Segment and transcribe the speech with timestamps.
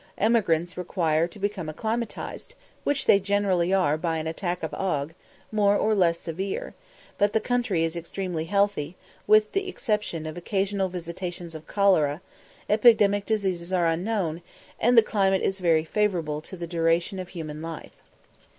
[0.17, 5.13] Emigrants require to become acclimatised, which they generally are by an attack of ague,
[5.51, 6.73] more or less severe;
[7.19, 8.95] but the country is extraordinarily healthy;
[9.27, 12.19] with the exception of occasional visitations of cholera,
[12.67, 14.41] epidemic diseases are unknown,
[14.79, 17.91] and the climate is very favourable to the duration of human life.